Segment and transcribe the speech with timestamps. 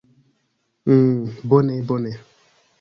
[0.87, 0.99] "Hm,
[1.49, 2.11] bone bone."